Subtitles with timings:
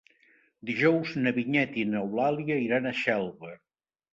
[0.69, 3.57] Dijous na Vinyet i n'Eulàlia iran a Xelva.